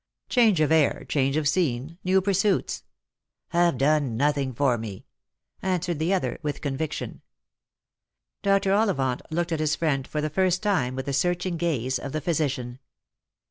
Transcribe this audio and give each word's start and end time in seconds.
Change 0.29 0.61
of 0.61 0.71
air, 0.71 1.05
change 1.07 1.37
of 1.37 1.47
scene, 1.47 1.99
new 2.03 2.21
pursuits" 2.23 2.81
"Have 3.49 3.77
done 3.77 4.17
nothing 4.17 4.51
for 4.51 4.75
me," 4.75 5.05
answered 5.61 5.99
the 5.99 6.11
other, 6.11 6.39
with 6.41 6.59
conviction. 6.59 7.21
Dr. 8.41 8.73
Ollivant 8.73 9.21
looked 9.29 9.51
at 9.51 9.59
his 9.59 9.75
friend 9.75 10.07
for 10.07 10.19
the 10.19 10.31
first 10.31 10.63
time 10.63 10.95
with 10.95 11.05
the 11.05 11.13
searching 11.13 11.55
gaze 11.55 11.99
of 11.99 12.13
the 12.13 12.21
physician. 12.21 12.79